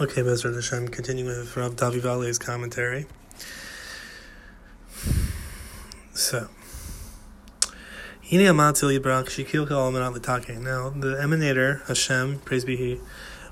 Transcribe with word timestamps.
Okay, 0.00 0.22
Bezrat 0.22 0.54
Hashem, 0.54 0.86
continuing 0.90 1.26
with 1.26 1.56
Rav 1.56 1.74
Davi 1.74 1.98
Vale's 2.00 2.38
commentary. 2.38 3.06
So, 6.12 6.46
now, 10.62 10.90
the 10.90 11.16
emanator, 11.16 11.84
Hashem, 11.88 12.38
praise 12.44 12.64
be 12.64 12.76
He, 12.76 13.00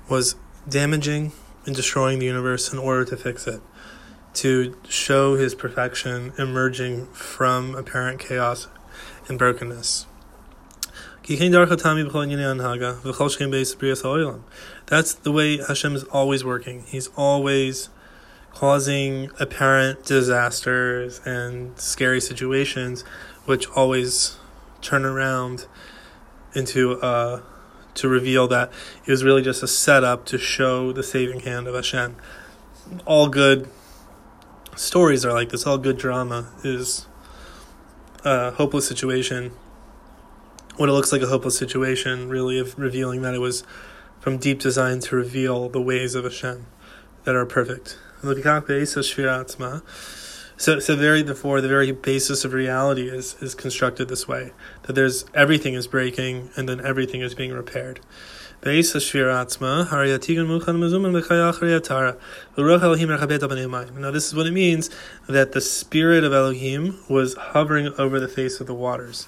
was 0.07 0.37
damaging 0.69 1.33
and 1.65 1.75
destroying 1.75 2.19
the 2.19 2.27
universe 2.27 2.71
in 2.71 2.79
order 2.79 3.03
to 3.03 3.17
fix 3.17 3.45
it, 3.45 3.59
to 4.35 4.73
show 4.87 5.35
His 5.35 5.53
perfection 5.53 6.31
emerging 6.37 7.07
from 7.07 7.75
apparent 7.75 8.21
chaos 8.21 8.69
and 9.27 9.37
brokenness. 9.37 10.05
That's 14.85 15.13
the 15.13 15.29
way 15.33 15.57
Hashem 15.57 15.93
is 15.93 16.05
always 16.05 16.45
working. 16.45 16.83
He's 16.87 17.09
always 17.17 17.89
causing 18.53 19.29
apparent 19.37 20.05
disasters 20.05 21.19
and 21.25 21.77
scary 21.77 22.21
situations, 22.21 23.01
which 23.43 23.67
always 23.71 24.37
turn 24.81 25.03
around 25.03 25.67
into 26.55 26.97
uh, 27.01 27.41
to 27.95 28.07
reveal 28.07 28.47
that 28.47 28.71
it 29.05 29.11
was 29.11 29.25
really 29.25 29.41
just 29.41 29.61
a 29.61 29.67
setup 29.67 30.25
to 30.27 30.37
show 30.37 30.93
the 30.93 31.03
saving 31.03 31.41
hand 31.41 31.67
of 31.67 31.75
Hashem. 31.75 32.15
All 33.05 33.27
good 33.27 33.67
stories 34.77 35.25
are 35.25 35.33
like 35.33 35.49
this. 35.49 35.67
All 35.67 35.77
good 35.77 35.97
drama 35.97 36.53
is 36.63 37.05
a 38.23 38.51
hopeless 38.51 38.87
situation 38.87 39.51
what 40.77 40.89
it 40.89 40.93
looks 40.93 41.11
like 41.11 41.21
a 41.21 41.27
hopeless 41.27 41.57
situation, 41.57 42.29
really, 42.29 42.57
of 42.59 42.77
revealing 42.77 43.21
that 43.23 43.33
it 43.33 43.39
was 43.39 43.63
from 44.19 44.37
deep 44.37 44.59
design 44.59 44.99
to 44.99 45.15
reveal 45.15 45.69
the 45.69 45.81
ways 45.81 46.15
of 46.15 46.23
Hashem 46.23 46.65
that 47.23 47.35
are 47.35 47.45
perfect. 47.45 47.97
So, 50.59 50.79
so 50.79 50.95
very 50.95 51.21
therefore 51.21 51.61
the 51.61 51.67
very 51.67 51.91
basis 51.91 52.43
of 52.43 52.51
reality 52.53 53.09
is 53.09 53.35
is 53.41 53.53
constructed 53.53 54.07
this 54.07 54.27
way 54.27 54.53
that 54.83 54.93
there's 54.93 55.23
everything 55.35 55.75
is 55.75 55.85
breaking 55.85 56.49
and 56.57 56.67
then 56.67 56.83
everything 56.83 57.21
is 57.21 57.35
being 57.35 57.53
repaired. 57.53 57.99
Now 58.63 58.71
this 64.11 64.27
is 64.27 64.33
what 64.35 64.47
it 64.47 64.51
means 64.51 64.89
that 65.29 65.51
the 65.51 65.61
spirit 65.61 66.23
of 66.23 66.33
Elohim 66.33 66.97
was 67.07 67.35
hovering 67.35 67.93
over 67.99 68.19
the 68.19 68.27
face 68.27 68.59
of 68.59 68.65
the 68.65 68.73
waters. 68.73 69.27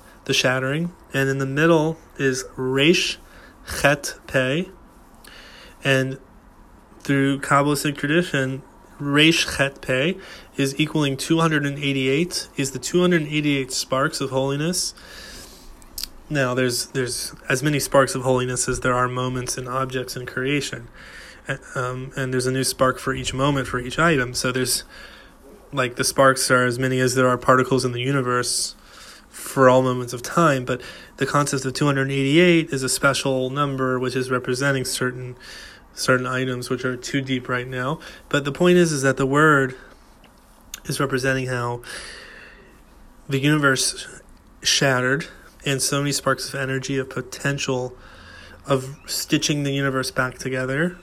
the 0.25 0.33
shattering, 0.33 0.93
and 1.13 1.29
in 1.29 1.37
the 1.37 1.45
middle 1.45 1.97
is 2.17 2.45
Resh 2.55 3.17
Chet 3.81 4.15
Pei, 4.27 4.69
and 5.83 6.19
through 6.99 7.39
Kabbalistic 7.39 7.97
tradition, 7.97 8.61
Resh 8.99 9.57
Chet 9.57 9.81
Pei 9.81 10.17
is 10.57 10.79
equaling 10.79 11.17
288, 11.17 12.49
is 12.55 12.71
the 12.71 12.79
288 12.79 13.71
sparks 13.71 14.21
of 14.21 14.29
holiness. 14.29 14.93
Now, 16.29 16.53
there's 16.53 16.85
there's 16.87 17.33
as 17.49 17.61
many 17.61 17.79
sparks 17.79 18.15
of 18.15 18.21
holiness 18.21 18.69
as 18.69 18.81
there 18.81 18.93
are 18.93 19.07
moments 19.07 19.57
and 19.57 19.67
objects 19.67 20.15
in 20.15 20.25
creation, 20.25 20.87
um, 21.75 22.13
and 22.15 22.31
there's 22.31 22.47
a 22.47 22.51
new 22.51 22.63
spark 22.63 22.99
for 22.99 23.13
each 23.13 23.33
moment 23.33 23.67
for 23.67 23.79
each 23.79 23.99
item. 23.99 24.33
So 24.33 24.51
there's 24.51 24.83
like 25.73 25.95
the 25.95 26.03
sparks 26.03 26.49
are 26.51 26.65
as 26.65 26.79
many 26.79 26.99
as 26.99 27.15
there 27.15 27.27
are 27.27 27.37
particles 27.37 27.83
in 27.83 27.91
the 27.91 28.01
universe 28.01 28.75
for 29.31 29.69
all 29.69 29.81
moments 29.81 30.13
of 30.13 30.21
time, 30.21 30.65
but 30.65 30.81
the 31.17 31.25
concept 31.25 31.65
of 31.65 31.73
288 31.73 32.69
is 32.69 32.83
a 32.83 32.89
special 32.89 33.49
number 33.49 33.97
which 33.97 34.15
is 34.15 34.29
representing 34.29 34.85
certain 34.85 35.35
certain 35.93 36.25
items 36.25 36.69
which 36.69 36.85
are 36.85 36.95
too 36.95 37.21
deep 37.21 37.49
right 37.49 37.67
now. 37.67 37.99
But 38.29 38.45
the 38.45 38.51
point 38.51 38.77
is 38.77 38.91
is 38.91 39.01
that 39.01 39.17
the 39.17 39.25
word 39.25 39.75
is 40.85 40.99
representing 40.99 41.47
how 41.47 41.81
the 43.27 43.39
universe 43.39 44.07
shattered 44.61 45.27
and 45.65 45.81
so 45.81 45.99
many 45.99 46.11
sparks 46.11 46.49
of 46.49 46.55
energy 46.59 46.97
of 46.97 47.09
potential 47.09 47.95
of 48.65 48.97
stitching 49.05 49.63
the 49.63 49.71
universe 49.71 50.11
back 50.11 50.37
together 50.37 50.97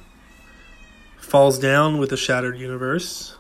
falls 1.17 1.59
down 1.59 1.99
with 1.99 2.11
the 2.11 2.17
shattered 2.17 2.59
universe. 2.59 3.37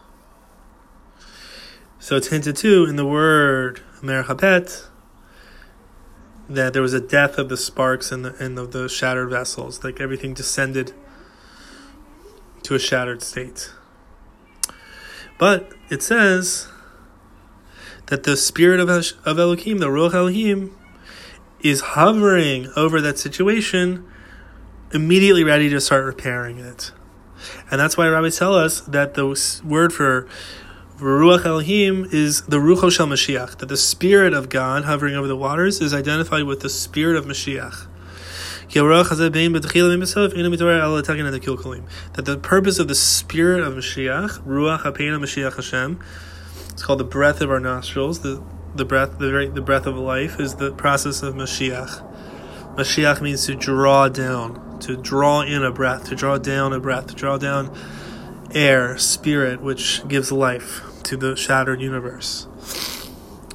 So 2.08 2.16
it's 2.16 2.28
hinted 2.28 2.56
to 2.56 2.86
in 2.86 2.96
the 2.96 3.04
word 3.04 3.82
Merachefet, 4.00 4.86
that 6.48 6.72
there 6.72 6.80
was 6.80 6.94
a 6.94 7.02
death 7.02 7.36
of 7.36 7.50
the 7.50 7.56
sparks 7.58 8.10
and 8.10 8.24
the 8.24 8.34
and 8.42 8.58
of 8.58 8.72
the 8.72 8.88
shattered 8.88 9.28
vessels, 9.28 9.84
like 9.84 10.00
everything 10.00 10.32
descended 10.32 10.94
to 12.62 12.74
a 12.74 12.78
shattered 12.78 13.22
state. 13.22 13.70
But 15.36 15.74
it 15.90 16.02
says 16.02 16.68
that 18.06 18.22
the 18.22 18.38
spirit 18.38 18.80
of 18.80 18.88
of 18.88 19.38
Elohim, 19.38 19.76
the 19.76 19.88
Ruach 19.88 20.14
Elohim, 20.14 20.74
is 21.60 21.82
hovering 21.92 22.72
over 22.74 23.02
that 23.02 23.18
situation, 23.18 24.06
immediately 24.94 25.44
ready 25.44 25.68
to 25.68 25.78
start 25.78 26.06
repairing 26.06 26.58
it. 26.58 26.90
And 27.70 27.78
that's 27.78 27.98
why 27.98 28.08
rabbis 28.08 28.38
tell 28.38 28.54
us 28.54 28.80
that 28.80 29.12
the 29.12 29.60
word 29.62 29.92
for 29.92 30.26
Ruach 30.98 31.44
Elohim 31.46 32.08
is 32.10 32.42
the 32.46 32.56
Rucho 32.56 32.90
Shel 32.90 33.06
Mashiach, 33.06 33.58
that 33.58 33.68
the 33.68 33.76
Spirit 33.76 34.34
of 34.34 34.48
God 34.48 34.82
hovering 34.84 35.14
over 35.14 35.28
the 35.28 35.36
waters 35.36 35.80
is 35.80 35.94
identified 35.94 36.42
with 36.42 36.58
the 36.58 36.68
Spirit 36.68 37.14
of 37.14 37.24
Mashiach. 37.24 37.86
That 42.14 42.24
the 42.24 42.38
purpose 42.42 42.78
of 42.80 42.88
the 42.88 42.94
Spirit 42.96 43.60
of 43.62 43.74
Mashiach, 43.74 44.40
Ruach 44.40 44.80
Apeinu 44.80 45.20
Mashiach 45.20 45.54
Hashem, 45.54 46.00
it's 46.70 46.82
called 46.82 46.98
the 46.98 47.04
breath 47.04 47.40
of 47.42 47.48
our 47.52 47.60
nostrils, 47.60 48.22
the, 48.22 48.42
the 48.74 48.84
breath, 48.84 49.20
the, 49.20 49.30
very, 49.30 49.46
the 49.46 49.62
breath 49.62 49.86
of 49.86 49.96
life, 49.96 50.40
is 50.40 50.56
the 50.56 50.72
process 50.72 51.22
of 51.22 51.36
Mashiach. 51.36 52.74
Mashiach 52.74 53.20
means 53.20 53.46
to 53.46 53.54
draw 53.54 54.08
down, 54.08 54.80
to 54.80 54.96
draw 54.96 55.42
in 55.42 55.62
a 55.62 55.70
breath, 55.70 56.08
to 56.08 56.16
draw 56.16 56.38
down 56.38 56.72
a 56.72 56.80
breath, 56.80 57.06
to 57.06 57.14
draw 57.14 57.38
down 57.38 57.72
air, 58.52 58.98
spirit, 58.98 59.60
which 59.60 60.02
gives 60.08 60.32
life 60.32 60.87
to 61.08 61.16
the 61.16 61.34
shattered 61.34 61.80
universe. 61.80 62.46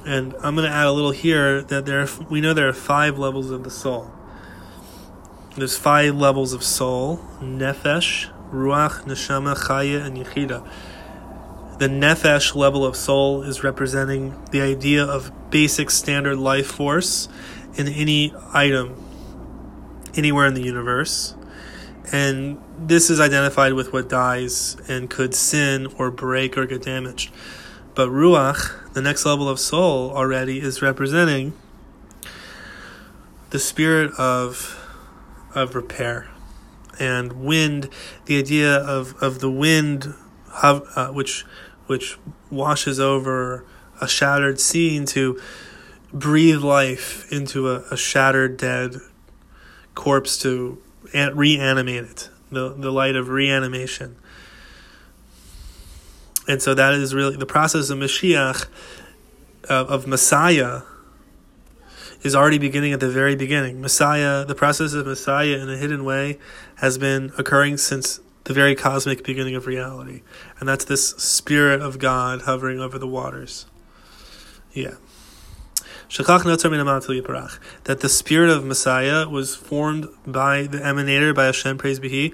And 0.04 0.34
I'm 0.42 0.56
going 0.56 0.68
to 0.68 0.74
add 0.74 0.86
a 0.86 0.92
little 0.92 1.12
here 1.12 1.62
that 1.62 1.86
there 1.86 2.06
we 2.28 2.40
know 2.40 2.52
there 2.52 2.68
are 2.68 2.72
five 2.72 3.16
levels 3.16 3.50
of 3.50 3.62
the 3.62 3.70
soul. 3.70 4.10
There's 5.56 5.78
five 5.78 6.16
levels 6.16 6.52
of 6.52 6.64
soul: 6.64 7.20
nefesh, 7.40 8.28
ruach, 8.50 9.04
neshama, 9.04 9.54
chaya, 9.56 10.04
and 10.04 10.16
yechida. 10.16 10.68
The 11.78 11.86
nefesh 11.86 12.56
level 12.56 12.84
of 12.84 12.96
soul 12.96 13.42
is 13.42 13.62
representing 13.62 14.34
the 14.50 14.60
idea 14.60 15.04
of 15.04 15.30
basic 15.50 15.90
standard 15.90 16.38
life 16.38 16.66
force 16.66 17.28
in 17.76 17.86
any 17.86 18.34
item 18.52 18.96
anywhere 20.16 20.46
in 20.46 20.54
the 20.54 20.62
universe. 20.62 21.36
And 22.12 22.62
this 22.78 23.10
is 23.10 23.20
identified 23.20 23.72
with 23.72 23.92
what 23.92 24.08
dies 24.08 24.76
and 24.88 25.08
could 25.08 25.34
sin 25.34 25.86
or 25.98 26.10
break 26.10 26.56
or 26.56 26.66
get 26.66 26.82
damaged. 26.82 27.32
But 27.94 28.08
Ruach, 28.08 28.92
the 28.92 29.02
next 29.02 29.24
level 29.24 29.48
of 29.48 29.58
soul 29.58 30.10
already, 30.10 30.60
is 30.60 30.82
representing 30.82 31.54
the 33.50 33.58
spirit 33.58 34.12
of 34.18 34.80
of 35.54 35.76
repair 35.76 36.28
and 36.98 37.32
wind 37.44 37.88
the 38.26 38.38
idea 38.38 38.74
of, 38.74 39.14
of 39.22 39.38
the 39.38 39.50
wind 39.50 40.12
uh, 40.62 41.08
which 41.08 41.44
which 41.86 42.18
washes 42.50 42.98
over 42.98 43.64
a 44.00 44.08
shattered 44.08 44.58
scene 44.58 45.04
to 45.04 45.40
breathe 46.12 46.62
life 46.62 47.30
into 47.32 47.70
a, 47.70 47.84
a 47.90 47.96
shattered 47.96 48.56
dead 48.56 48.96
corpse 49.94 50.38
to 50.38 50.80
reanimate 51.14 52.04
it, 52.04 52.28
the, 52.50 52.70
the 52.70 52.90
light 52.90 53.16
of 53.16 53.28
reanimation. 53.28 54.16
And 56.46 56.60
so 56.60 56.74
that 56.74 56.94
is 56.94 57.14
really 57.14 57.36
the 57.36 57.46
process 57.46 57.90
of 57.90 57.98
Mashiach, 57.98 58.66
of, 59.68 59.88
of 59.88 60.06
Messiah, 60.06 60.82
is 62.22 62.34
already 62.34 62.58
beginning 62.58 62.92
at 62.92 63.00
the 63.00 63.08
very 63.08 63.36
beginning. 63.36 63.80
Messiah, 63.80 64.44
the 64.44 64.54
process 64.54 64.94
of 64.94 65.06
Messiah 65.06 65.58
in 65.58 65.68
a 65.68 65.76
hidden 65.76 66.04
way, 66.04 66.38
has 66.76 66.98
been 66.98 67.32
occurring 67.38 67.76
since 67.76 68.20
the 68.44 68.52
very 68.52 68.74
cosmic 68.74 69.24
beginning 69.24 69.54
of 69.54 69.66
reality. 69.66 70.22
And 70.58 70.68
that's 70.68 70.84
this 70.84 71.10
spirit 71.10 71.80
of 71.80 71.98
God 71.98 72.42
hovering 72.42 72.80
over 72.80 72.98
the 72.98 73.06
waters. 73.06 73.66
Yeah. 74.72 74.94
That 77.84 77.98
the 77.98 78.08
spirit 78.08 78.48
of 78.48 78.64
Messiah 78.64 79.28
was 79.28 79.56
formed 79.56 80.06
by 80.24 80.68
the 80.68 80.78
emanator, 80.78 81.34
by 81.34 81.46
Hashem, 81.46 81.76
praise 81.76 81.98
be 81.98 82.08
He, 82.08 82.32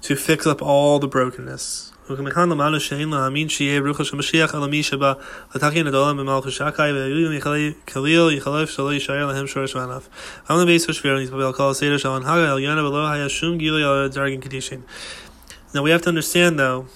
to 0.00 0.16
fix 0.16 0.46
up 0.46 0.62
all 0.62 0.98
the 0.98 1.08
brokenness. 1.08 1.92
Now 15.74 15.82
we 15.82 15.90
have 15.90 16.00
to 16.00 16.08
understand 16.08 16.58
though 16.58 16.86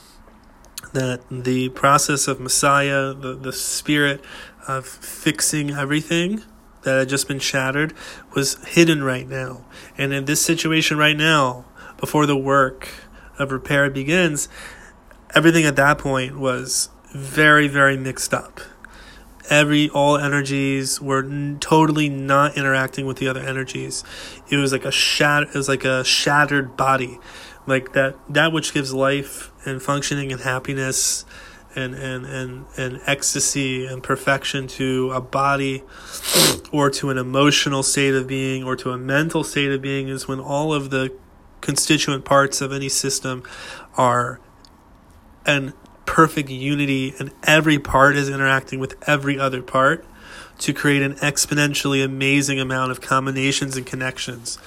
that 0.95 1.21
the 1.31 1.69
process 1.71 2.29
of 2.29 2.41
Messiah, 2.41 3.15
the, 3.15 3.35
the 3.35 3.53
spirit 3.53 4.23
of 4.69 4.87
fixing 4.87 5.71
everything 5.71 6.43
that 6.83 6.99
had 6.99 7.09
just 7.09 7.29
been 7.29 7.39
shattered, 7.39 7.95
was 8.35 8.63
hidden 8.67 9.03
right 9.03 9.29
now. 9.29 9.65
And 9.97 10.13
in 10.13 10.25
this 10.25 10.41
situation 10.43 10.99
right 10.99 11.17
now, 11.17 11.65
before 11.99 12.27
the 12.27 12.37
work 12.37 12.89
of 13.39 13.53
repair 13.53 13.89
begins, 13.91 14.49
everything 15.35 15.65
at 15.65 15.77
that 15.77 15.99
point 15.99 16.39
was 16.39 16.91
very, 17.13 17.69
very 17.69 17.97
mixed 17.97 18.35
up. 18.35 18.61
Every 19.51 19.91
all 19.91 20.17
energies 20.17 21.01
were 21.01 21.25
n- 21.25 21.59
totally 21.61 22.09
not 22.09 22.57
interacting 22.57 23.07
with 23.07 23.19
the 23.19 23.29
other 23.29 23.41
energies. 23.41 24.05
It 24.51 24.57
was 24.57 24.73
like 24.73 24.85
a 24.85 24.93
shat. 24.93 25.45
It 25.45 25.55
was 25.55 25.69
like 25.69 25.85
a 25.85 26.05
shattered 26.05 26.77
body, 26.77 27.19
like 27.67 27.93
that. 27.93 28.17
That 28.33 28.53
which 28.53 28.73
gives 28.73 28.95
life 28.95 29.51
and 29.65 29.83
functioning 29.83 30.33
and 30.33 30.41
happiness 30.41 31.25
and, 31.75 31.95
and, 31.95 32.27
and, 32.27 32.67
and 32.77 33.01
ecstasy 33.07 33.87
and 33.87 34.03
perfection 34.03 34.67
to 34.67 35.11
a 35.13 35.21
body 35.21 35.83
or 36.73 36.91
to 36.91 37.11
an 37.11 37.19
emotional 37.19 37.83
state 37.83 38.15
of 38.15 38.27
being 38.27 38.65
or 38.65 38.77
to 38.77 38.91
a 38.91 38.99
mental 38.99 39.45
state 39.45 39.71
of 39.71 39.81
being 39.83 40.09
is 40.09 40.29
when 40.29 40.41
all 40.41 40.73
of 40.73 40.91
the 40.91 41.15
constituent 41.61 42.25
parts 42.25 42.61
of 42.61 42.73
any 42.73 42.89
system 42.89 43.43
are 43.97 44.41
in 45.47 45.73
perfect 46.05 46.51
unity 46.51 47.15
and 47.19 47.33
every 47.45 47.79
part 47.79 48.17
is 48.17 48.29
interacting 48.29 48.79
with 48.79 48.97
every 49.09 49.39
other 49.39 49.63
part 49.63 50.05
to 50.59 50.73
create 50.73 51.03
an 51.03 51.15
exponentially 51.15 52.05
amazing 52.05 52.61
amount 52.61 52.91
of 52.91 53.01
combinations 53.01 53.77
and 53.77 53.87
connections. 53.87 54.59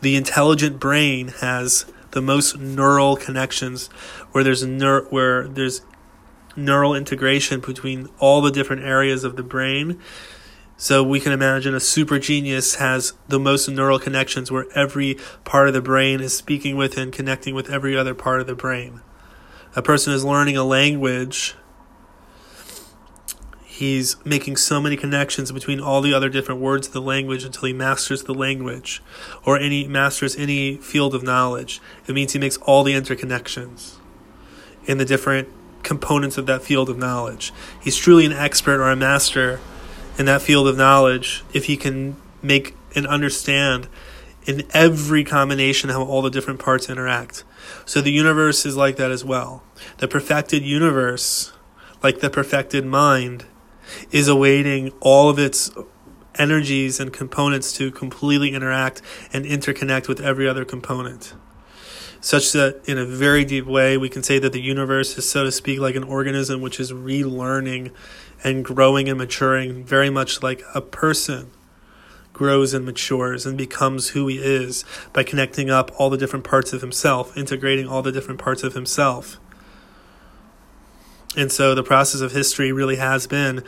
The 0.00 0.16
intelligent 0.16 0.78
brain 0.78 1.28
has 1.40 1.86
the 2.12 2.22
most 2.22 2.58
neural 2.58 3.16
connections 3.16 3.88
where 4.32 4.44
there's 4.44 4.64
neur- 4.64 5.10
where 5.10 5.48
there's 5.48 5.82
neural 6.56 6.94
integration 6.94 7.60
between 7.60 8.08
all 8.18 8.40
the 8.40 8.50
different 8.50 8.82
areas 8.82 9.24
of 9.24 9.36
the 9.36 9.42
brain. 9.42 10.00
So 10.76 11.04
we 11.04 11.20
can 11.20 11.32
imagine 11.32 11.74
a 11.74 11.80
super 11.80 12.18
genius 12.18 12.76
has 12.76 13.14
the 13.28 13.38
most 13.38 13.68
neural 13.68 13.98
connections 13.98 14.50
where 14.50 14.66
every 14.74 15.16
part 15.44 15.68
of 15.68 15.74
the 15.74 15.80
brain 15.80 16.20
is 16.20 16.36
speaking 16.36 16.76
with 16.76 16.96
and 16.96 17.12
connecting 17.12 17.54
with 17.54 17.70
every 17.70 17.96
other 17.96 18.14
part 18.14 18.40
of 18.40 18.46
the 18.46 18.56
brain. 18.56 19.00
A 19.76 19.82
person 19.82 20.12
is 20.12 20.24
learning 20.24 20.56
a 20.56 20.64
language. 20.64 21.54
He's 23.64 24.16
making 24.24 24.56
so 24.56 24.80
many 24.80 24.96
connections 24.96 25.50
between 25.50 25.80
all 25.80 26.00
the 26.00 26.14
other 26.14 26.28
different 26.28 26.60
words 26.60 26.88
of 26.88 26.92
the 26.92 27.00
language 27.00 27.44
until 27.44 27.66
he 27.66 27.72
masters 27.72 28.24
the 28.24 28.34
language 28.34 29.02
or 29.44 29.58
any 29.58 29.86
masters 29.88 30.36
any 30.36 30.76
field 30.76 31.14
of 31.14 31.22
knowledge. 31.22 31.80
It 32.06 32.14
means 32.14 32.32
he 32.32 32.38
makes 32.38 32.56
all 32.58 32.84
the 32.84 32.94
interconnections 32.94 33.96
in 34.86 34.98
the 34.98 35.04
different 35.04 35.48
components 35.84 36.38
of 36.38 36.46
that 36.46 36.62
field 36.62 36.88
of 36.88 36.98
knowledge. 36.98 37.52
He's 37.80 37.96
truly 37.96 38.26
an 38.26 38.32
expert 38.32 38.80
or 38.80 38.90
a 38.90 38.96
master 38.96 39.60
in 40.18 40.26
that 40.26 40.42
field 40.42 40.68
of 40.68 40.76
knowledge 40.76 41.44
if 41.52 41.66
he 41.66 41.76
can 41.76 42.16
make 42.42 42.74
and 42.94 43.06
understand 43.06 43.88
in 44.46 44.64
every 44.72 45.24
combination 45.24 45.90
how 45.90 46.02
all 46.02 46.22
the 46.22 46.30
different 46.30 46.60
parts 46.60 46.88
interact. 46.88 47.44
So 47.84 48.00
the 48.00 48.12
universe 48.12 48.66
is 48.66 48.76
like 48.76 48.96
that 48.96 49.10
as 49.10 49.24
well. 49.24 49.62
The 49.98 50.08
perfected 50.08 50.62
universe, 50.62 51.52
like 52.02 52.20
the 52.20 52.30
perfected 52.30 52.84
mind, 52.84 53.46
is 54.10 54.28
awaiting 54.28 54.92
all 55.00 55.28
of 55.30 55.38
its 55.38 55.70
energies 56.36 57.00
and 57.00 57.12
components 57.12 57.72
to 57.72 57.90
completely 57.90 58.52
interact 58.52 59.00
and 59.32 59.44
interconnect 59.44 60.08
with 60.08 60.20
every 60.20 60.48
other 60.48 60.64
component 60.64 61.34
such 62.24 62.52
that 62.52 62.80
in 62.88 62.96
a 62.96 63.04
very 63.04 63.44
deep 63.44 63.66
way 63.66 63.98
we 63.98 64.08
can 64.08 64.22
say 64.22 64.38
that 64.38 64.54
the 64.54 64.60
universe 64.60 65.18
is 65.18 65.28
so 65.28 65.44
to 65.44 65.52
speak 65.52 65.78
like 65.78 65.94
an 65.94 66.02
organism 66.02 66.62
which 66.62 66.80
is 66.80 66.90
relearning 66.90 67.92
and 68.42 68.64
growing 68.64 69.10
and 69.10 69.18
maturing 69.18 69.84
very 69.84 70.08
much 70.08 70.42
like 70.42 70.62
a 70.74 70.80
person 70.80 71.50
grows 72.32 72.72
and 72.72 72.86
matures 72.86 73.44
and 73.44 73.58
becomes 73.58 74.08
who 74.08 74.26
he 74.26 74.38
is 74.38 74.86
by 75.12 75.22
connecting 75.22 75.68
up 75.68 75.90
all 75.98 76.08
the 76.08 76.16
different 76.16 76.46
parts 76.46 76.72
of 76.72 76.80
himself 76.80 77.36
integrating 77.36 77.86
all 77.86 78.00
the 78.00 78.10
different 78.10 78.40
parts 78.40 78.62
of 78.62 78.72
himself. 78.72 79.38
And 81.36 81.52
so 81.52 81.74
the 81.74 81.82
process 81.82 82.22
of 82.22 82.32
history 82.32 82.72
really 82.72 82.96
has 82.96 83.26
been 83.26 83.62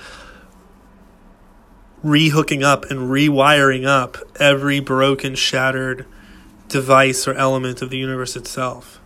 rehooking 2.03 2.63
up 2.63 2.91
and 2.91 3.11
rewiring 3.11 3.87
up 3.87 4.17
every 4.41 4.81
broken 4.81 5.35
shattered 5.35 6.07
device 6.69 7.27
or 7.27 7.35
element 7.35 7.83
of 7.83 7.91
the 7.91 7.99
universe 7.99 8.37
itself. 8.37 9.01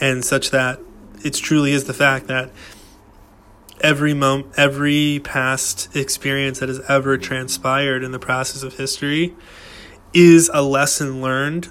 And 0.00 0.24
such 0.24 0.50
that 0.50 0.80
it 1.24 1.34
truly 1.34 1.72
is 1.72 1.84
the 1.84 1.94
fact 1.94 2.26
that 2.26 2.50
every 3.80 4.14
moment, 4.14 4.52
every 4.56 5.20
past 5.22 5.94
experience 5.96 6.60
that 6.60 6.68
has 6.68 6.80
ever 6.88 7.16
transpired 7.18 8.02
in 8.02 8.12
the 8.12 8.18
process 8.18 8.62
of 8.62 8.74
history 8.74 9.34
is 10.12 10.50
a 10.52 10.62
lesson 10.62 11.20
learned 11.20 11.70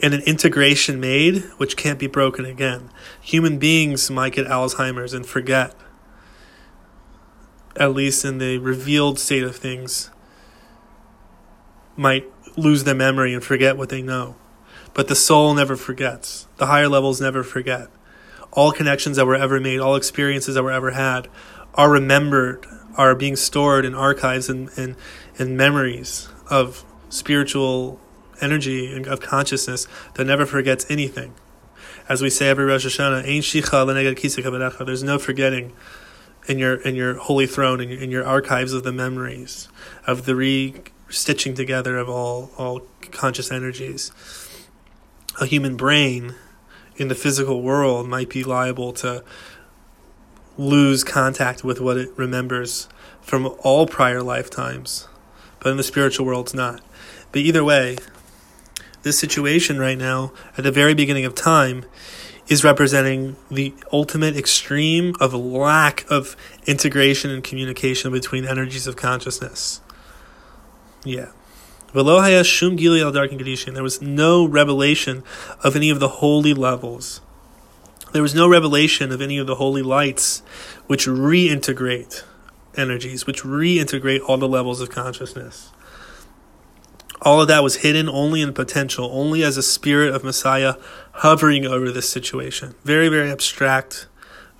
and 0.00 0.12
an 0.12 0.20
integration 0.22 1.00
made 1.00 1.42
which 1.56 1.76
can't 1.76 1.98
be 1.98 2.06
broken 2.06 2.44
again. 2.44 2.90
Human 3.20 3.58
beings 3.58 4.10
might 4.10 4.34
get 4.34 4.46
Alzheimer's 4.46 5.14
and 5.14 5.24
forget, 5.24 5.74
at 7.76 7.94
least 7.94 8.24
in 8.24 8.38
the 8.38 8.58
revealed 8.58 9.18
state 9.18 9.42
of 9.42 9.56
things, 9.56 10.10
might 11.96 12.30
lose 12.56 12.84
their 12.84 12.94
memory 12.94 13.34
and 13.34 13.42
forget 13.42 13.76
what 13.76 13.88
they 13.88 14.02
know. 14.02 14.36
But 14.92 15.08
the 15.08 15.16
soul 15.16 15.54
never 15.54 15.76
forgets. 15.76 16.46
The 16.56 16.66
higher 16.66 16.88
levels 16.88 17.20
never 17.20 17.42
forget. 17.42 17.88
All 18.52 18.70
connections 18.70 19.16
that 19.16 19.26
were 19.26 19.34
ever 19.34 19.58
made, 19.58 19.80
all 19.80 19.96
experiences 19.96 20.54
that 20.54 20.62
were 20.62 20.70
ever 20.70 20.92
had, 20.92 21.28
are 21.74 21.90
remembered, 21.90 22.66
are 22.96 23.14
being 23.14 23.34
stored 23.34 23.84
in 23.84 23.94
archives 23.94 24.48
and, 24.48 24.70
and, 24.76 24.94
and 25.38 25.56
memories 25.56 26.28
of 26.48 26.84
spiritual 27.08 28.00
energy 28.40 28.94
and 28.94 29.06
of 29.06 29.20
consciousness 29.20 29.88
that 30.14 30.24
never 30.24 30.46
forgets 30.46 30.86
anything. 30.88 31.34
As 32.08 32.22
we 32.22 32.30
say 32.30 32.48
every 32.48 32.64
Rosh 32.64 32.86
Hashanah, 32.86 34.86
There's 34.86 35.02
no 35.02 35.18
forgetting 35.18 35.72
in 36.46 36.58
your 36.58 36.74
in 36.74 36.94
your 36.94 37.14
holy 37.14 37.46
throne 37.46 37.80
in 37.80 37.88
your, 37.88 38.00
in 38.00 38.10
your 38.10 38.26
archives 38.26 38.74
of 38.74 38.82
the 38.82 38.92
memories 38.92 39.70
of 40.06 40.26
the 40.26 40.36
re 40.36 40.74
stitching 41.14 41.54
together 41.54 41.96
of 41.96 42.08
all 42.08 42.50
all 42.56 42.82
conscious 43.10 43.50
energies. 43.50 44.12
A 45.40 45.46
human 45.46 45.76
brain 45.76 46.34
in 46.96 47.08
the 47.08 47.14
physical 47.14 47.62
world 47.62 48.08
might 48.08 48.28
be 48.28 48.44
liable 48.44 48.92
to 48.92 49.24
lose 50.56 51.02
contact 51.02 51.64
with 51.64 51.80
what 51.80 51.96
it 51.96 52.10
remembers 52.16 52.88
from 53.20 53.52
all 53.60 53.86
prior 53.86 54.22
lifetimes, 54.22 55.08
but 55.60 55.70
in 55.70 55.76
the 55.76 55.82
spiritual 55.82 56.26
world, 56.26 56.46
it's 56.46 56.54
not. 56.54 56.80
But 57.32 57.42
either 57.42 57.64
way, 57.64 57.96
this 59.02 59.18
situation 59.18 59.78
right 59.78 59.98
now, 59.98 60.32
at 60.56 60.64
the 60.64 60.70
very 60.70 60.94
beginning 60.94 61.24
of 61.24 61.34
time, 61.34 61.84
is 62.46 62.62
representing 62.62 63.36
the 63.50 63.74
ultimate 63.92 64.36
extreme 64.36 65.14
of 65.18 65.32
lack 65.34 66.08
of 66.10 66.36
integration 66.66 67.30
and 67.30 67.42
communication 67.42 68.12
between 68.12 68.46
energies 68.46 68.86
of 68.86 68.96
consciousness. 68.96 69.80
Yeah. 71.04 71.30
There 71.92 72.02
was 73.82 74.02
no 74.02 74.44
revelation 74.46 75.22
of 75.62 75.76
any 75.76 75.90
of 75.90 76.00
the 76.00 76.08
holy 76.08 76.54
levels. 76.54 77.20
There 78.12 78.22
was 78.22 78.34
no 78.34 78.48
revelation 78.48 79.12
of 79.12 79.20
any 79.20 79.38
of 79.38 79.46
the 79.46 79.56
holy 79.56 79.82
lights 79.82 80.42
which 80.86 81.06
reintegrate 81.06 82.24
energies, 82.76 83.26
which 83.26 83.42
reintegrate 83.42 84.20
all 84.26 84.38
the 84.38 84.48
levels 84.48 84.80
of 84.80 84.90
consciousness. 84.90 85.70
All 87.22 87.40
of 87.40 87.48
that 87.48 87.62
was 87.62 87.76
hidden 87.76 88.08
only 88.08 88.42
in 88.42 88.52
potential, 88.52 89.08
only 89.12 89.42
as 89.42 89.56
a 89.56 89.62
spirit 89.62 90.14
of 90.14 90.24
Messiah 90.24 90.74
hovering 91.12 91.64
over 91.64 91.90
this 91.90 92.08
situation. 92.08 92.74
Very, 92.84 93.08
very 93.08 93.30
abstract, 93.30 94.08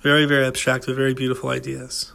very, 0.01 0.25
very 0.25 0.45
abstract, 0.45 0.85
but 0.85 0.95
very 0.95 1.13
beautiful 1.13 1.49
ideas. 1.49 2.14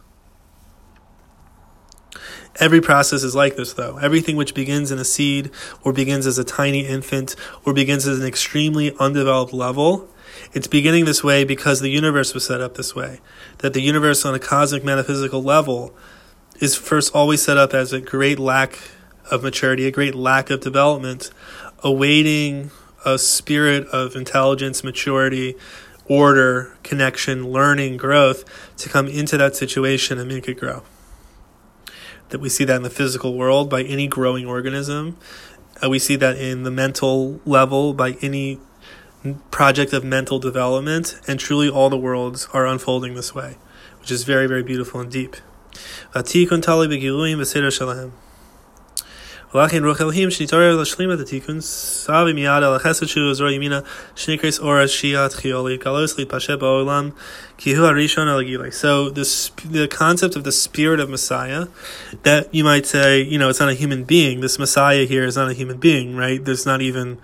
Every 2.61 2.79
process 2.79 3.23
is 3.23 3.33
like 3.33 3.55
this, 3.55 3.73
though. 3.73 3.97
Everything 3.97 4.35
which 4.35 4.53
begins 4.53 4.91
in 4.91 4.99
a 4.99 5.03
seed, 5.03 5.49
or 5.83 5.91
begins 5.91 6.27
as 6.27 6.37
a 6.37 6.43
tiny 6.43 6.85
infant, 6.85 7.35
or 7.65 7.73
begins 7.73 8.07
as 8.07 8.19
an 8.19 8.25
extremely 8.25 8.95
undeveloped 8.99 9.51
level, 9.51 10.07
It's 10.53 10.67
beginning 10.67 11.05
this 11.05 11.23
way 11.23 11.43
because 11.43 11.81
the 11.81 11.89
universe 11.89 12.33
was 12.33 12.45
set 12.45 12.61
up 12.61 12.75
this 12.75 12.95
way. 12.95 13.19
That 13.59 13.73
the 13.73 13.81
universe 13.81 14.25
on 14.25 14.33
a 14.33 14.39
cosmic 14.39 14.83
metaphysical 14.83 15.43
level 15.43 15.93
is 16.59 16.75
first 16.75 17.13
always 17.13 17.41
set 17.41 17.57
up 17.57 17.73
as 17.73 17.91
a 17.91 17.99
great 17.99 18.39
lack 18.39 18.79
of 19.29 19.43
maturity, 19.43 19.87
a 19.87 19.91
great 19.91 20.15
lack 20.15 20.49
of 20.49 20.61
development, 20.61 21.31
awaiting 21.83 22.71
a 23.05 23.17
spirit 23.17 23.87
of 23.87 24.15
intelligence, 24.15 24.83
maturity, 24.83 25.55
order, 26.05 26.77
connection, 26.83 27.49
learning, 27.49 27.97
growth 27.97 28.43
to 28.77 28.89
come 28.89 29.07
into 29.07 29.37
that 29.37 29.55
situation 29.55 30.17
and 30.17 30.27
make 30.27 30.47
it 30.47 30.59
grow 30.59 30.83
That 32.30 32.40
we 32.40 32.48
see 32.48 32.64
that 32.64 32.76
in 32.76 32.82
the 32.82 32.90
physical 32.90 33.34
world 33.34 33.70
by 33.70 33.82
any 33.82 34.06
growing 34.06 34.46
organism. 34.46 35.16
Uh, 35.82 35.90
we 35.90 35.98
see 35.98 36.16
that 36.16 36.36
in 36.38 36.62
the 36.62 36.70
mental 36.70 37.40
level 37.44 37.92
by 37.92 38.16
any 38.22 38.58
project 39.50 39.92
of 39.92 40.04
mental 40.04 40.38
development, 40.38 41.18
and 41.26 41.38
truly 41.38 41.68
all 41.68 41.90
the 41.90 41.96
worlds 41.96 42.48
are 42.52 42.66
unfolding 42.66 43.14
this 43.14 43.34
way, 43.34 43.56
which 44.00 44.10
is 44.10 44.24
very, 44.24 44.46
very 44.46 44.62
beautiful 44.62 45.00
and 45.00 45.10
deep. 45.10 45.36
ולכן 49.54 49.84
רוח 49.84 50.00
אלוהים 50.00 50.30
שנתעורר 50.30 50.76
להשלים 50.76 51.12
את 51.12 51.20
התיקון, 51.20 51.60
סבי 51.60 52.32
מיד 52.32 52.62
על 52.62 52.74
החסד 52.74 53.06
שהוא 53.06 53.34
זרוע 53.34 53.52
ימינה, 53.52 53.80
שנקרס 54.16 54.58
אור 54.58 54.76
השיעה 54.76 55.28
תחיו 55.28 55.68
להתגלוס, 55.68 56.18
להתפשט 56.18 56.58
בעולם, 56.58 57.10
So 58.71 59.11
the 59.11 59.51
the 59.65 59.87
concept 59.87 60.35
of 60.35 60.43
the 60.43 60.51
spirit 60.51 60.99
of 60.99 61.11
Messiah, 61.11 61.67
that 62.23 62.51
you 62.51 62.63
might 62.63 62.87
say, 62.87 63.21
you 63.21 63.37
know, 63.37 63.49
it's 63.49 63.59
not 63.59 63.69
a 63.69 63.75
human 63.75 64.03
being. 64.03 64.41
This 64.41 64.57
Messiah 64.57 65.05
here 65.05 65.25
is 65.25 65.35
not 65.35 65.47
a 65.47 65.53
human 65.53 65.77
being, 65.77 66.15
right? 66.15 66.43
There's 66.43 66.65
not 66.65 66.81
even 66.81 67.19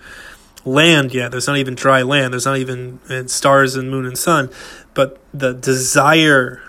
land 0.63 1.12
yet. 1.12 1.32
There's 1.32 1.48
not 1.48 1.58
even 1.58 1.74
dry 1.74 2.03
land. 2.03 2.34
There's 2.34 2.46
not 2.46 2.58
even 2.58 3.00
uh, 3.10 3.25
stars 3.25 3.75
and 3.75 3.89
moon 3.89 4.06
and 4.06 4.15
sun. 4.15 4.51
But 4.94 5.20
the 5.34 5.56
desire 5.56 6.62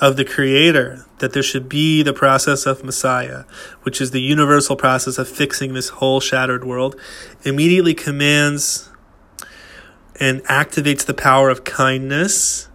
of 0.00 0.16
the 0.16 0.24
Creator 0.24 1.04
that 1.18 1.34
there 1.34 1.42
should 1.42 1.68
be 1.68 2.02
the 2.02 2.14
process 2.14 2.64
of 2.64 2.82
Messiah, 2.82 3.44
which 3.82 4.00
is 4.00 4.12
the 4.12 4.22
universal 4.22 4.76
process 4.76 5.18
of 5.18 5.28
fixing 5.28 5.74
this 5.74 5.90
whole 5.90 6.20
shattered 6.20 6.64
world, 6.64 6.96
immediately 7.42 7.92
commands 7.92 8.88
and 10.20 10.42
activates 10.44 11.04
the 11.04 11.14
power 11.14 11.50
of 11.50 11.64
kindness, 11.64 12.68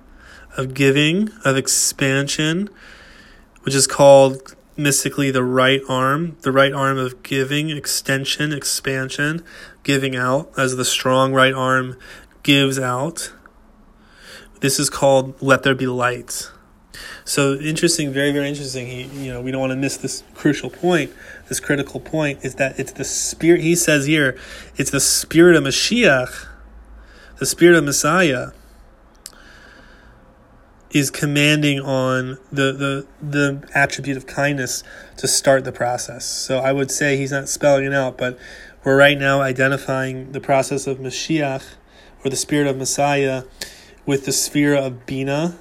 of 0.58 0.74
giving, 0.74 1.30
of 1.46 1.58
expansion, 1.58 2.70
which 3.62 3.76
is 3.76 3.88
called 3.88 4.56
mystically 4.78 5.32
the 5.32 5.44
right 5.44 5.82
arm, 5.88 6.38
the 6.42 6.52
right 6.52 6.74
arm 6.74 6.98
of 6.98 7.24
giving, 7.24 7.70
extension, 7.70 8.52
expansion, 8.52 9.44
giving 9.84 10.16
out, 10.16 10.52
as 10.58 10.76
the 10.76 10.86
strong 10.86 11.34
right 11.34 11.54
arm 11.54 11.98
gives 12.44 12.80
out. 12.80 13.34
This 14.62 14.80
is 14.80 14.90
called 14.90 15.42
let 15.42 15.64
there 15.64 15.76
be 15.76 15.88
light. 15.88 16.52
So 17.24 17.56
interesting, 17.56 18.12
very 18.12 18.32
very 18.32 18.48
interesting. 18.48 18.88
He, 18.88 19.04
you 19.26 19.32
know, 19.32 19.42
we 19.42 19.52
don't 19.52 19.62
want 19.62 19.72
to 19.72 19.78
miss 19.78 19.98
this 19.98 20.24
crucial 20.34 20.70
point. 20.70 21.12
This 21.50 21.60
critical 21.60 22.00
point 22.00 22.44
is 22.44 22.56
that 22.56 22.80
it's 22.80 22.92
the 22.92 23.04
spirit. 23.04 23.62
He 23.62 23.76
says 23.76 24.06
here, 24.06 24.38
it's 24.78 24.92
the 24.92 25.00
spirit 25.00 25.56
of 25.56 25.64
Mashiach, 25.64 26.48
the 27.42 27.48
spirit 27.48 27.76
of 27.76 27.84
Messiah, 27.84 28.52
is 30.92 31.10
commanding 31.10 31.80
on 31.80 32.38
the 32.52 32.72
the 32.72 33.08
the 33.20 33.68
attribute 33.74 34.16
of 34.16 34.28
kindness 34.28 34.84
to 35.18 35.28
start 35.28 35.64
the 35.64 35.72
process. 35.72 36.24
So 36.24 36.60
I 36.60 36.72
would 36.72 36.92
say 36.92 37.18
he's 37.18 37.32
not 37.32 37.50
spelling 37.50 37.86
it 37.86 37.94
out, 37.96 38.16
but 38.16 38.38
we're 38.84 38.96
right 38.96 39.18
now 39.18 39.42
identifying 39.42 40.34
the 40.34 40.40
process 40.40 40.86
of 40.86 41.00
Mashiach 41.00 41.64
or 42.24 42.30
the 42.30 42.36
spirit 42.36 42.68
of 42.68 42.78
Messiah 42.78 43.46
with 44.06 44.26
the 44.26 44.32
sphere 44.32 44.76
of 44.76 45.08
Bina 45.08 45.58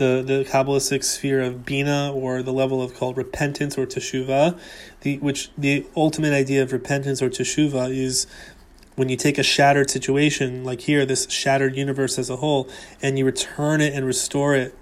the, 0.00 0.22
the 0.26 0.46
Kabbalistic 0.50 1.04
sphere 1.04 1.42
of 1.42 1.66
Bina, 1.66 2.10
or 2.10 2.42
the 2.42 2.54
level 2.54 2.82
of 2.82 2.94
called 2.94 3.18
repentance 3.18 3.76
or 3.76 3.84
teshuva, 3.84 4.58
the 5.02 5.18
which 5.18 5.50
the 5.58 5.86
ultimate 5.94 6.32
idea 6.32 6.62
of 6.62 6.72
repentance 6.72 7.20
or 7.20 7.28
teshuva 7.28 7.94
is 7.94 8.26
when 9.00 9.08
you 9.08 9.16
take 9.16 9.38
a 9.38 9.42
shattered 9.42 9.88
situation, 9.88 10.62
like 10.62 10.82
here, 10.82 11.06
this 11.06 11.26
shattered 11.30 11.74
universe 11.74 12.18
as 12.18 12.28
a 12.28 12.36
whole, 12.36 12.68
and 13.00 13.18
you 13.18 13.24
return 13.24 13.80
it 13.80 13.94
and 13.94 14.04
restore 14.04 14.54
it 14.54 14.74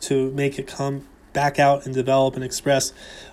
to 0.00 0.32
make 0.32 0.58
it 0.58 0.66
come 0.66 1.06
back 1.32 1.60
out 1.60 1.86
and 1.86 1.94
develop 1.94 2.34
and 2.34 2.42
express 2.42 2.92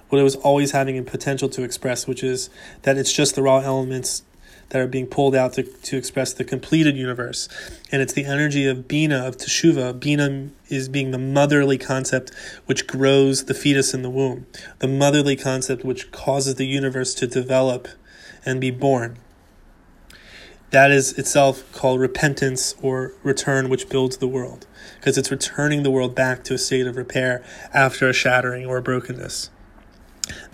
what 0.10 0.20
it 0.20 0.24
was 0.24 0.36
always 0.36 0.70
having 0.70 1.00
a 1.00 1.02
potential 1.02 1.50
to 1.50 1.64
express, 1.64 2.06
which 2.06 2.24
is 2.24 2.52
that 2.84 2.96
it's 2.96 3.12
just 3.12 3.34
the 3.34 3.42
raw 3.42 3.58
elements 3.58 4.22
that 4.70 4.80
are 4.80 4.88
being 4.88 5.08
pulled 5.08 5.34
out 5.34 5.54
to, 5.54 5.64
to 5.64 5.98
express 5.98 6.32
the 6.32 6.44
completed 6.44 6.96
universe. 6.96 7.50
And 7.92 8.00
it's 8.00 8.14
the 8.14 8.26
energy 8.26 8.68
of 8.68 8.88
Bina, 8.88 9.26
of 9.26 9.36
Teshuva. 9.36 10.00
Bina 10.00 10.50
is 10.68 10.90
being 10.90 11.10
the 11.10 11.18
motherly 11.18 11.80
concept 11.80 12.32
which 12.68 12.86
grows 12.86 13.46
the 13.46 13.56
fetus 13.56 13.96
in 13.96 14.04
the 14.04 14.12
womb, 14.12 14.46
the 14.78 14.88
motherly 14.88 15.36
concept 15.36 15.84
which 15.84 16.12
causes 16.12 16.54
the 16.54 16.68
universe 16.68 17.16
to 17.16 17.26
develop 17.26 17.88
and 18.46 18.62
be 18.62 18.70
born. 18.70 19.18
That 20.72 20.92
is 20.92 21.18
itself 21.18 21.70
called 21.72 22.00
repentance 22.00 22.76
or 22.82 23.14
return, 23.24 23.70
which 23.70 23.90
builds 23.90 24.18
the 24.18 24.28
world, 24.28 24.68
because 25.00 25.18
it's 25.18 25.32
returning 25.32 25.84
the 25.84 25.92
world 25.92 26.14
back 26.14 26.44
to 26.46 26.54
a 26.54 26.58
state 26.58 26.86
of 26.86 26.96
repair 26.96 27.44
after 27.74 28.08
a 28.08 28.14
shattering 28.14 28.66
or 28.66 28.78
a 28.78 28.82
brokenness. 28.82 29.50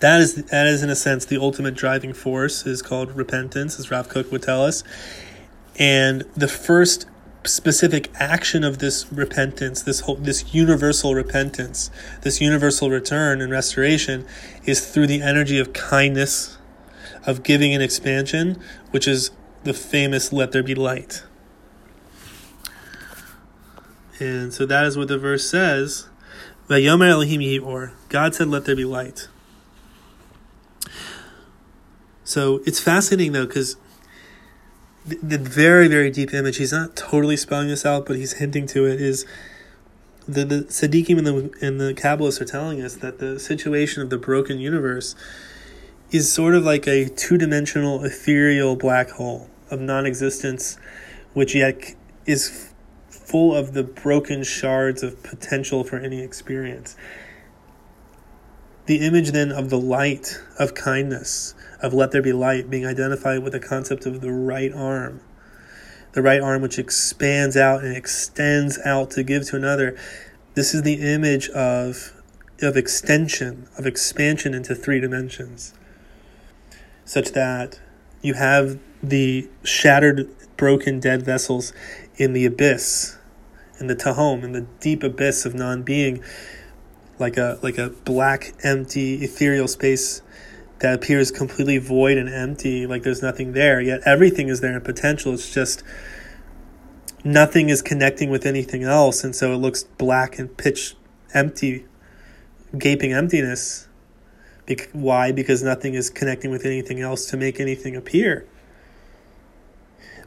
That 0.00 0.20
is 0.20 0.36
that 0.36 0.66
is 0.66 0.82
in 0.82 0.88
a 0.88 0.96
sense 0.96 1.26
the 1.26 1.38
ultimate 1.38 1.74
driving 1.74 2.14
force 2.14 2.66
is 2.66 2.80
called 2.80 3.14
repentance, 3.14 3.78
as 3.78 3.90
Rav 3.90 4.08
Kook 4.08 4.32
would 4.32 4.42
tell 4.42 4.64
us. 4.64 4.82
And 5.78 6.22
the 6.34 6.48
first 6.48 7.06
specific 7.44 8.10
action 8.14 8.64
of 8.64 8.78
this 8.78 9.10
repentance, 9.12 9.82
this 9.82 10.00
whole 10.00 10.16
this 10.16 10.54
universal 10.54 11.14
repentance, 11.14 11.90
this 12.22 12.40
universal 12.40 12.90
return 12.90 13.42
and 13.42 13.52
restoration 13.52 14.26
is 14.64 14.86
through 14.86 15.06
the 15.06 15.20
energy 15.20 15.58
of 15.58 15.74
kindness, 15.74 16.56
of 17.26 17.42
giving 17.42 17.74
and 17.74 17.82
expansion, 17.82 18.58
which 18.90 19.06
is 19.06 19.30
the 19.66 19.74
famous 19.74 20.32
let 20.32 20.52
there 20.52 20.62
be 20.62 20.74
light. 20.74 21.24
And 24.18 24.54
so 24.54 24.64
that 24.64 24.86
is 24.86 24.96
what 24.96 25.08
the 25.08 25.18
verse 25.18 25.48
says. 25.48 26.08
God 26.68 28.34
said, 28.34 28.48
Let 28.48 28.64
there 28.64 28.76
be 28.76 28.84
light. 28.84 29.28
So 32.24 32.60
it's 32.64 32.80
fascinating 32.80 33.32
though, 33.32 33.46
because 33.46 33.76
the, 35.04 35.16
the, 35.16 35.38
very, 35.38 35.86
very 35.86 36.10
deep 36.10 36.32
image, 36.32 36.56
he's 36.56 36.72
not 36.72 36.96
totally 36.96 37.36
spelling 37.36 37.68
this 37.68 37.84
out, 37.84 38.06
but 38.06 38.16
he's 38.16 38.34
hinting 38.34 38.66
to 38.68 38.86
it, 38.86 39.00
is 39.00 39.26
the, 40.26 40.44
the 40.44 40.62
Tzaddikim 40.62 41.18
and 41.18 41.26
the, 41.26 41.54
and 41.60 41.80
the 41.80 41.94
Kabbalists 41.94 42.40
are 42.40 42.46
telling 42.46 42.82
us 42.82 42.96
that 42.96 43.18
the 43.18 43.38
situation 43.38 44.02
of 44.02 44.10
the 44.10 44.18
broken 44.18 44.58
universe 44.58 45.14
is 46.10 46.32
sort 46.32 46.54
of 46.54 46.64
like 46.64 46.88
a 46.88 47.08
two 47.08 47.38
dimensional 47.38 48.04
ethereal 48.04 48.74
black 48.74 49.10
hole 49.10 49.48
of 49.70 49.80
non 49.80 50.06
existence, 50.06 50.78
which 51.34 51.54
yet 51.54 51.94
is 52.26 52.72
full 53.08 53.54
of 53.54 53.72
the 53.72 53.82
broken 53.82 54.42
shards 54.42 55.02
of 55.02 55.22
potential 55.22 55.82
for 55.84 55.96
any 55.96 56.20
experience. 56.20 56.96
The 58.86 59.04
image 59.04 59.32
then 59.32 59.50
of 59.50 59.68
the 59.68 59.80
light 59.80 60.40
of 60.58 60.74
kindness 60.74 61.54
of 61.82 61.92
let 61.92 62.12
there 62.12 62.22
be 62.22 62.32
light 62.32 62.70
being 62.70 62.86
identified 62.86 63.42
with 63.42 63.52
the 63.52 63.60
concept 63.60 64.06
of 64.06 64.20
the 64.20 64.32
right 64.32 64.72
arm. 64.72 65.20
The 66.12 66.22
right 66.22 66.40
arm 66.40 66.62
which 66.62 66.78
expands 66.78 67.56
out 67.56 67.82
and 67.82 67.96
extends 67.96 68.78
out 68.84 69.10
to 69.12 69.22
give 69.22 69.46
to 69.48 69.56
another. 69.56 69.96
This 70.54 70.74
is 70.74 70.82
the 70.82 70.94
image 70.94 71.48
of 71.50 72.12
of 72.62 72.74
extension, 72.76 73.68
of 73.76 73.86
expansion 73.86 74.54
into 74.54 74.74
three 74.74 74.98
dimensions. 74.98 75.74
Such 77.04 77.32
that 77.32 77.80
you 78.22 78.34
have 78.34 78.78
the 79.02 79.48
shattered, 79.62 80.28
broken, 80.56 81.00
dead 81.00 81.22
vessels 81.22 81.72
in 82.16 82.32
the 82.32 82.46
abyss, 82.46 83.18
in 83.78 83.86
the 83.86 83.96
tahom, 83.96 84.42
in 84.42 84.52
the 84.52 84.66
deep 84.80 85.02
abyss 85.02 85.44
of 85.44 85.54
non 85.54 85.82
being, 85.82 86.22
like 87.18 87.36
a 87.36 87.58
like 87.62 87.78
a 87.78 87.90
black, 87.90 88.54
empty, 88.62 89.22
ethereal 89.22 89.68
space 89.68 90.22
that 90.80 90.94
appears 90.94 91.30
completely 91.30 91.78
void 91.78 92.18
and 92.18 92.28
empty, 92.28 92.86
like 92.86 93.02
there's 93.02 93.22
nothing 93.22 93.52
there. 93.52 93.80
Yet 93.80 94.00
everything 94.04 94.48
is 94.48 94.60
there 94.60 94.74
in 94.74 94.80
potential. 94.82 95.32
It's 95.34 95.52
just 95.52 95.82
nothing 97.24 97.68
is 97.68 97.82
connecting 97.82 98.30
with 98.30 98.46
anything 98.46 98.82
else, 98.82 99.24
and 99.24 99.34
so 99.34 99.52
it 99.52 99.56
looks 99.56 99.84
black 99.84 100.38
and 100.38 100.54
pitch 100.56 100.94
empty, 101.34 101.86
gaping 102.76 103.12
emptiness. 103.12 103.88
Be- 104.66 104.78
why? 104.92 105.32
Because 105.32 105.62
nothing 105.62 105.94
is 105.94 106.10
connecting 106.10 106.50
with 106.50 106.64
anything 106.66 107.00
else 107.00 107.26
to 107.26 107.36
make 107.36 107.60
anything 107.60 107.96
appear. 107.96 108.46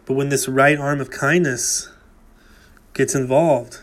But 0.09 0.15
when 0.15 0.29
this 0.29 0.47
right 0.47 0.79
arm 0.79 1.01
of 1.01 1.11
kindness 1.11 1.87
gets 2.95 3.13
involved, 3.13 3.79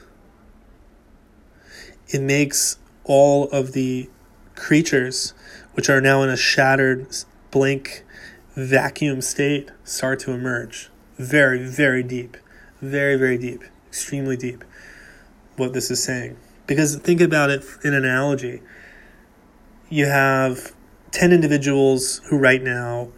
it 2.08 2.20
makes 2.20 2.78
all 3.04 3.48
of 3.50 3.74
the 3.74 4.10
creatures 4.56 5.34
which 5.74 5.88
are 5.88 6.00
now 6.00 6.22
in 6.22 6.28
a 6.28 6.36
shattered, 6.36 7.06
blank, 7.52 8.04
vacuum 8.56 9.20
state, 9.20 9.70
start 9.84 10.18
to 10.20 10.32
emerge. 10.32 10.90
Very, 11.16 11.62
very 11.64 12.02
deep. 12.02 12.36
Very, 12.82 13.14
very 13.14 13.38
deep. 13.38 13.62
Extremely 13.86 14.36
deep. 14.36 14.64
What 15.54 15.74
this 15.74 15.92
is 15.92 16.02
saying. 16.02 16.36
Because 16.66 16.96
think 16.96 17.20
about 17.20 17.50
it 17.50 17.64
in 17.84 17.94
analogy. 17.94 18.62
You 19.88 20.06
have 20.06 20.74
10 21.12 21.30
individuals 21.30 22.20
who 22.28 22.36
right 22.36 22.64
now 22.64 23.12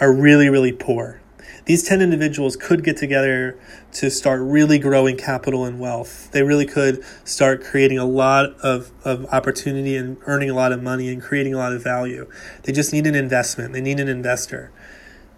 are 0.00 0.12
really, 0.12 0.48
really 0.48 0.72
poor. 0.72 1.20
These 1.68 1.82
10 1.82 2.00
individuals 2.00 2.56
could 2.56 2.82
get 2.82 2.96
together 2.96 3.58
to 3.92 4.10
start 4.10 4.40
really 4.40 4.78
growing 4.78 5.18
capital 5.18 5.66
and 5.66 5.78
wealth. 5.78 6.30
They 6.32 6.42
really 6.42 6.64
could 6.64 7.04
start 7.24 7.62
creating 7.62 7.98
a 7.98 8.06
lot 8.06 8.58
of, 8.60 8.90
of 9.04 9.26
opportunity 9.26 9.94
and 9.94 10.16
earning 10.22 10.48
a 10.48 10.54
lot 10.54 10.72
of 10.72 10.82
money 10.82 11.10
and 11.10 11.20
creating 11.20 11.52
a 11.52 11.58
lot 11.58 11.74
of 11.74 11.84
value. 11.84 12.26
They 12.62 12.72
just 12.72 12.90
need 12.94 13.06
an 13.06 13.14
investment. 13.14 13.74
They 13.74 13.82
need 13.82 14.00
an 14.00 14.08
investor. 14.08 14.72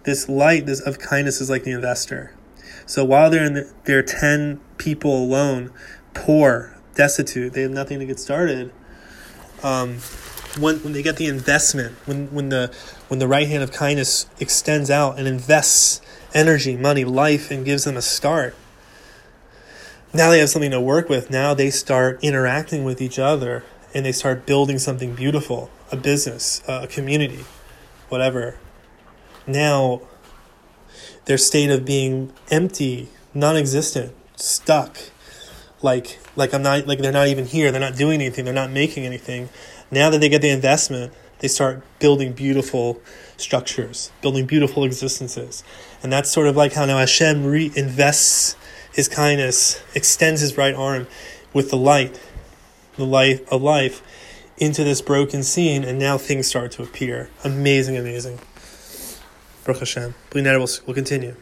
This 0.03 0.29
light 0.29 0.67
this 0.67 0.79
of 0.79 0.99
kindness 0.99 1.41
is 1.41 1.49
like 1.49 1.65
the 1.65 1.71
investor. 1.71 2.33
So 2.85 3.03
while 3.03 3.29
they're 3.29 3.43
in 3.43 3.55
the, 3.55 3.73
they're 3.83 4.01
10 4.01 4.61
people 4.77 5.25
alone, 5.25 5.69
poor, 6.13 6.77
destitute, 6.95 7.51
they 7.51 7.63
have 7.63 7.71
nothing 7.71 7.99
to 7.99 8.05
get 8.05 8.19
started. 8.19 8.71
Um, 9.63 9.97
when, 10.59 10.77
when 10.77 10.93
they 10.93 11.03
get 11.03 11.17
the 11.17 11.27
investment, 11.27 11.95
when, 12.05 12.33
when 12.33 12.49
the 12.49 12.73
when 13.07 13.19
the 13.19 13.27
right 13.27 13.47
hand 13.47 13.61
of 13.61 13.73
kindness 13.73 14.25
extends 14.39 14.89
out 14.89 15.19
and 15.19 15.27
invests 15.27 16.01
energy, 16.33 16.77
money, 16.77 17.03
life, 17.05 17.51
and 17.51 17.65
gives 17.65 17.83
them 17.83 17.97
a 17.97 18.01
start. 18.01 18.55
Now 20.13 20.29
they 20.29 20.39
have 20.39 20.49
something 20.49 20.71
to 20.71 20.81
work 20.81 21.09
with. 21.09 21.29
Now 21.29 21.53
they 21.53 21.69
start 21.69 22.19
interacting 22.21 22.83
with 22.83 23.01
each 23.01 23.17
other 23.17 23.63
and 23.93 24.05
they 24.05 24.11
start 24.11 24.45
building 24.45 24.77
something 24.77 25.15
beautiful 25.15 25.69
a 25.91 25.97
business, 25.97 26.61
a 26.67 26.87
community, 26.87 27.43
whatever. 28.09 28.57
Now 29.45 30.01
their 31.25 31.37
state 31.37 31.69
of 31.69 31.85
being 31.85 32.31
empty, 32.49 33.09
non 33.33 33.57
existent, 33.57 34.13
stuck, 34.35 34.97
like 35.81 36.19
like 36.35 36.53
I'm 36.53 36.63
not 36.63 36.87
like 36.87 36.99
they're 36.99 37.11
not 37.11 37.27
even 37.27 37.45
here, 37.45 37.71
they're 37.71 37.81
not 37.81 37.95
doing 37.95 38.21
anything, 38.21 38.45
they're 38.45 38.53
not 38.53 38.71
making 38.71 39.05
anything. 39.05 39.49
Now 39.89 40.09
that 40.09 40.19
they 40.19 40.29
get 40.29 40.41
the 40.41 40.49
investment, 40.49 41.13
they 41.41 41.47
start 41.47 41.83
building 41.99 42.31
beautiful 42.31 43.01
structures, 43.35 44.11
building 44.21 44.45
beautiful 44.45 44.83
existences. 44.83 45.63
And 46.01 46.13
that's 46.13 46.31
sort 46.31 46.47
of 46.47 46.55
like 46.55 46.73
how 46.73 46.85
now 46.85 46.99
Hashem 46.99 47.43
reinvests 47.43 48.55
his 48.93 49.07
kindness, 49.07 49.81
extends 49.95 50.41
his 50.41 50.57
right 50.57 50.75
arm 50.75 51.07
with 51.51 51.71
the 51.71 51.77
light, 51.77 52.19
the 52.95 53.05
light 53.05 53.45
of 53.49 53.61
life, 53.61 54.03
into 54.57 54.83
this 54.83 55.01
broken 55.01 55.41
scene, 55.41 55.83
and 55.83 55.97
now 55.97 56.17
things 56.19 56.47
start 56.47 56.71
to 56.73 56.83
appear. 56.83 57.29
Amazing, 57.43 57.97
amazing. 57.97 58.39
Baruch 59.65 59.79
Hashem. 59.79 60.13
We'll 60.33 60.93
continue. 60.93 61.35